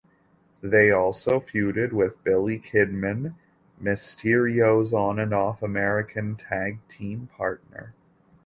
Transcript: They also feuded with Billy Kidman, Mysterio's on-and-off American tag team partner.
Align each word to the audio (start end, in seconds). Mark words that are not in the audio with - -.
They 0.63 0.89
also 0.89 1.39
feuded 1.39 1.93
with 1.93 2.23
Billy 2.23 2.57
Kidman, 2.57 3.35
Mysterio's 3.79 4.93
on-and-off 4.93 5.61
American 5.61 6.35
tag 6.37 6.79
team 6.87 7.27
partner. 7.37 7.93